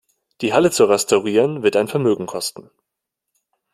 Die 0.41 0.51
Halle 0.51 0.71
zu 0.71 0.85
restaurieren, 0.85 1.61
wird 1.61 1.75
ein 1.75 1.87
Vermögen 1.87 2.25
kosten. 2.25 2.71